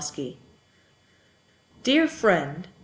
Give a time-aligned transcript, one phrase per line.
[1.83, 2.67] Dear Friend!